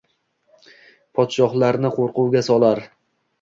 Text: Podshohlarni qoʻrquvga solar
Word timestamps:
Podshohlarni 1.19 1.93
qoʻrquvga 1.99 2.43
solar 2.49 2.83